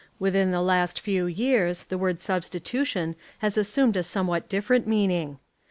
Within 0.17 0.49
the 0.49 0.63
last 0.63 0.99
few 0.99 1.27
years 1.27 1.83
the 1.83 1.97
word 1.99 2.21
substitution 2.21 3.15
has 3.37 3.55
assumed 3.55 3.95
a 3.95 4.01
somewhat 4.01 4.49
different 4.49 4.87
meaning. 4.87 5.37